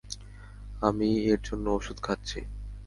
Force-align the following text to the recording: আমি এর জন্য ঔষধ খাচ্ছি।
আমি 0.81 1.09
এর 1.31 1.39
জন্য 1.43 1.65
ঔষধ 1.75 1.97
খাচ্ছি। 2.05 2.39